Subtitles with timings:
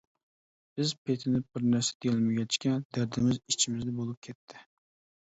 [0.79, 4.63] بىز پېتىنىپ بىرنەرسە دېيەلمىگەچكە، دەردىمىز ئىچىمىزدە بولۇپ كەتتى.